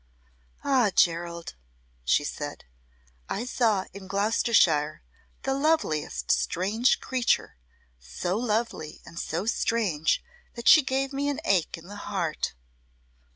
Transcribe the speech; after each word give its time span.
"Ah, 0.63 0.89
Gerald," 0.95 1.53
she 2.03 2.23
said, 2.23 2.65
"I 3.29 3.45
saw 3.45 3.85
in 3.93 4.07
Gloucestershire 4.07 5.03
the 5.43 5.53
loveliest 5.53 6.31
strange 6.31 6.99
creature 6.99 7.55
so 7.99 8.35
lovely 8.35 9.03
and 9.05 9.19
so 9.19 9.45
strange 9.45 10.23
that 10.55 10.67
she 10.67 10.81
gave 10.81 11.13
me 11.13 11.29
an 11.29 11.39
ache 11.45 11.77
in 11.77 11.85
the 11.85 11.97
heart." 11.97 12.55